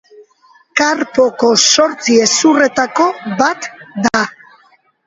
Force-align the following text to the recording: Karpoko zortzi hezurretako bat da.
Karpoko 0.79 1.51
zortzi 1.73 2.17
hezurretako 2.25 3.07
bat 3.45 3.71
da. 4.09 4.29